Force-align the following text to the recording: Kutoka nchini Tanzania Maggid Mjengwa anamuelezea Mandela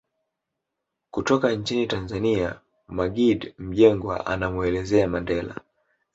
Kutoka 1.11 1.51
nchini 1.51 1.87
Tanzania 1.87 2.59
Maggid 2.87 3.53
Mjengwa 3.59 4.25
anamuelezea 4.25 5.07
Mandela 5.07 5.61